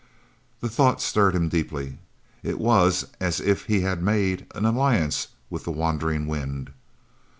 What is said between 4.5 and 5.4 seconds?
an alliance